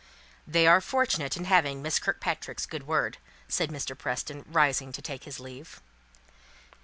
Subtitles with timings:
[0.47, 3.95] "They are fortunate in having Miss Kirkpatrick's good word," said Mr.
[3.95, 5.79] Preston, rising to take his leave.